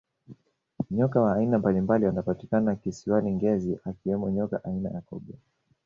nyoka 0.91 1.21
wa 1.21 1.33
aina 1.35 1.57
mbalimbali 1.59 2.05
wanapatikana 2.05 2.75
kisiwani 2.75 3.31
ngezi 3.31 3.79
akiwemo 3.89 4.29
nyoka 4.29 4.63
aina 4.63 4.89
ya 4.89 5.01
cobra 5.01 5.37